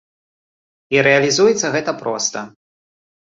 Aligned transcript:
І 0.95 1.03
рэалізуецца 1.07 1.71
гэта 1.75 1.91
проста. 2.01 2.45